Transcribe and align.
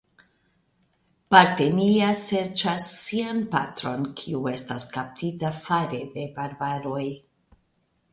Partenia 1.33 2.07
serĉas 2.21 2.87
sian 3.01 3.43
patron 3.51 4.07
kiu 4.21 4.41
estas 4.53 4.87
kaptita 4.95 5.53
fare 5.59 6.01
de 6.17 6.25
barbaroj. 6.39 7.05